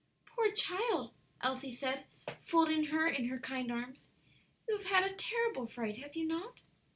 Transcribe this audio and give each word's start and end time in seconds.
"Poor 0.25 0.51
child!" 0.51 1.13
Elsie 1.41 1.69
said, 1.69 2.05
folding 2.41 2.85
her 2.85 3.05
in 3.07 3.25
her 3.27 3.37
kind 3.37 3.71
arms, 3.71 4.09
"you 4.67 4.75
have 4.75 4.87
had 4.87 5.03
a 5.03 5.13
terrible 5.13 5.67
fright, 5.67 5.97
have 5.97 6.15
you 6.15 6.25
not?" 6.25 6.61